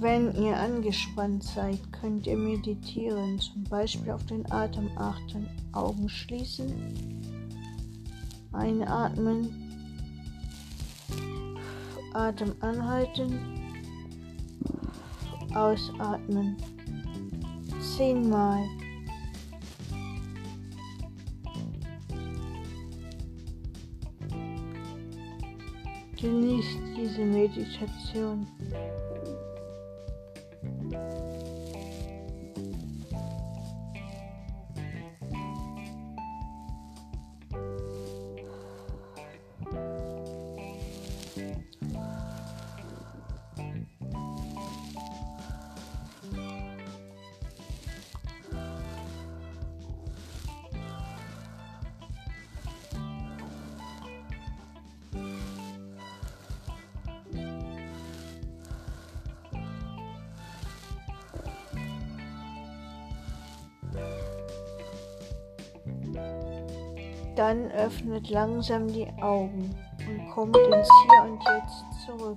Wenn 0.00 0.32
ihr 0.40 0.56
angespannt 0.56 1.42
seid, 1.42 1.80
könnt 1.92 2.28
ihr 2.28 2.36
meditieren, 2.36 3.40
zum 3.40 3.64
Beispiel 3.64 4.12
auf 4.12 4.24
den 4.26 4.48
Atem 4.52 4.88
achten, 4.96 5.48
Augen 5.72 6.08
schließen, 6.08 6.72
einatmen, 8.52 9.50
Atem 12.14 12.54
anhalten, 12.60 13.40
ausatmen, 15.52 16.56
zehnmal. 17.80 18.62
Genießt 26.20 26.78
diese 26.96 27.24
Meditation. 27.24 28.46
Dann 67.38 67.70
öffnet 67.70 68.30
langsam 68.30 68.88
die 68.88 69.06
Augen 69.22 69.72
und 70.08 70.28
kommt 70.30 70.56
ins 70.56 70.88
Hier 71.04 71.22
und 71.22 71.40
Jetzt 71.44 71.84
zurück. 72.04 72.36